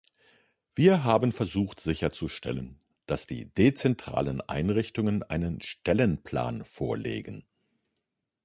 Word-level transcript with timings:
Wir 0.73 1.03
haben 1.03 1.31
versucht, 1.31 1.79
sicherzustellen, 1.79 2.79
dass 3.05 3.27
die 3.27 3.53
dezentralen 3.53 4.41
Einrichtungen 4.41 5.21
einen 5.21 5.61
Stellenplan 5.61 6.65
vorlegen. 6.65 7.45